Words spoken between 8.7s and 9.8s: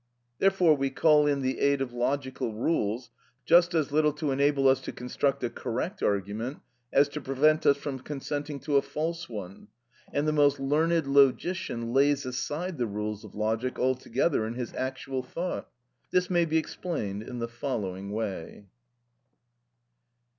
a false one,